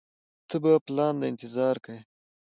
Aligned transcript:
ته 0.49 0.55
به 0.63 0.71
پلان 0.85 1.13
له 1.21 1.25
انتظار 1.31 1.75
کيې. 1.85 1.99